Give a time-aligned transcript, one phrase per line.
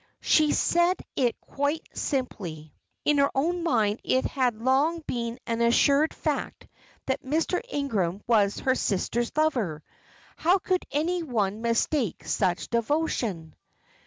[0.21, 2.73] She said it quite simply.
[3.05, 6.67] In her own mind it had long been an assured fact
[7.05, 7.61] that Mr.
[7.69, 9.83] Ingram was her sister's lover.
[10.37, 13.53] How could any one mistake such devotion?